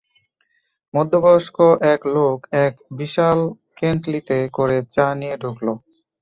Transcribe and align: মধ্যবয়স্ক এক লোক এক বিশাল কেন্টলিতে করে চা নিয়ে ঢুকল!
মধ্যবয়স্ক 0.93 1.57
এক 1.93 2.01
লোক 2.15 2.37
এক 2.65 2.73
বিশাল 2.99 3.39
কেন্টলিতে 3.77 4.37
করে 4.57 4.77
চা 4.93 5.07
নিয়ে 5.19 5.35
ঢুকল! 5.41 5.67